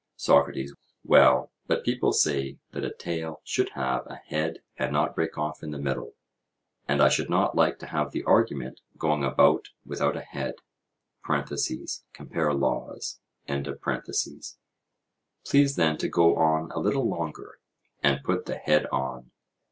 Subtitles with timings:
[0.15, 0.73] SOCRATES:
[1.03, 5.61] Well, but people say that "a tale should have a head and not break off
[5.61, 6.15] in the middle,"
[6.87, 10.55] and I should not like to have the argument going about without a head
[11.23, 13.19] (compare Laws);
[15.45, 17.59] please then to go on a little longer,
[18.01, 19.29] and put the head on.